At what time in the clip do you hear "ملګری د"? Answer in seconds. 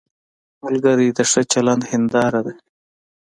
0.63-1.19